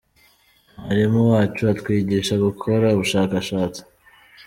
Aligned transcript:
Mwarimu 0.81 1.21
wacu 1.31 1.61
atwigisha 1.73 2.33
gukora 2.45 2.85
ubushakashatsi. 2.95 3.81